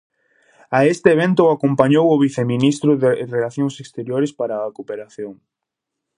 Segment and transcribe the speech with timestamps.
[0.77, 5.33] A este evento o acompañou o viceministro de Relacións Exteriores para a Cooperación.